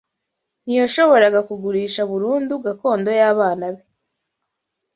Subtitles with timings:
[0.65, 3.83] ntiyashoboraga kugurisha burundu gakondo y’abana be